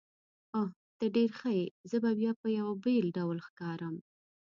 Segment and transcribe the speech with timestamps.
[0.55, 3.95] اوه، ته ډېر ښه یې، زه به بیا په یوه بېل ډول ښکارم.